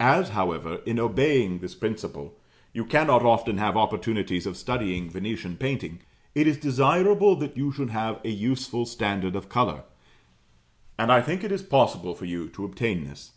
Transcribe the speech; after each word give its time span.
As, 0.00 0.30
however, 0.30 0.76
in 0.86 0.98
obeying 0.98 1.58
this 1.58 1.74
principle, 1.74 2.38
you 2.72 2.82
cannot 2.82 3.22
often 3.26 3.58
have 3.58 3.76
opportunities 3.76 4.46
of 4.46 4.56
studying 4.56 5.10
Venetian 5.10 5.58
painting, 5.58 6.00
it 6.34 6.46
is 6.46 6.56
desirable 6.56 7.36
that 7.36 7.58
you 7.58 7.70
should 7.70 7.90
have 7.90 8.18
a 8.24 8.30
useful 8.30 8.86
standard 8.86 9.36
of 9.36 9.50
colour, 9.50 9.82
and 10.98 11.12
I 11.12 11.20
think 11.20 11.44
it 11.44 11.52
is 11.52 11.62
possible 11.62 12.14
for 12.14 12.24
you 12.24 12.48
to 12.48 12.64
obtain 12.64 13.04
this. 13.04 13.32